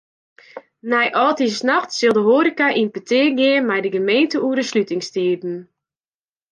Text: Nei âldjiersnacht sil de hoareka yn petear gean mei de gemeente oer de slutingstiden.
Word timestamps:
Nei 0.91 1.07
âldjiersnacht 1.23 1.89
sil 1.95 2.13
de 2.17 2.21
hoareka 2.27 2.67
yn 2.81 2.93
petear 2.95 3.31
gean 3.39 3.65
mei 3.67 3.81
de 3.83 3.91
gemeente 3.97 4.37
oer 4.45 4.57
de 4.59 4.65
slutingstiden. 4.71 5.55